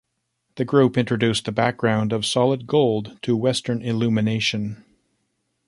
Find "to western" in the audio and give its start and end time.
3.21-3.83